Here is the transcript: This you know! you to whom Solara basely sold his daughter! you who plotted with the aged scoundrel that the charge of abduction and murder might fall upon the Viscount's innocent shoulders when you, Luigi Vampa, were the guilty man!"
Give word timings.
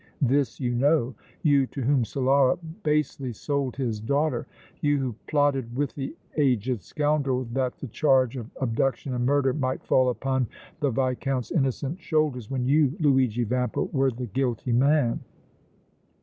This 0.23 0.59
you 0.59 0.73
know! 0.73 1.13
you 1.43 1.67
to 1.67 1.83
whom 1.83 2.05
Solara 2.05 2.57
basely 2.81 3.31
sold 3.33 3.75
his 3.75 3.99
daughter! 3.99 4.47
you 4.81 4.97
who 4.97 5.15
plotted 5.27 5.77
with 5.77 5.93
the 5.93 6.15
aged 6.37 6.81
scoundrel 6.81 7.43
that 7.53 7.77
the 7.77 7.85
charge 7.87 8.35
of 8.35 8.49
abduction 8.59 9.13
and 9.13 9.27
murder 9.27 9.53
might 9.53 9.83
fall 9.83 10.09
upon 10.09 10.47
the 10.79 10.89
Viscount's 10.89 11.51
innocent 11.51 11.99
shoulders 12.01 12.49
when 12.49 12.65
you, 12.65 12.97
Luigi 12.99 13.43
Vampa, 13.43 13.83
were 13.83 14.09
the 14.09 14.25
guilty 14.25 14.71
man!" 14.71 15.19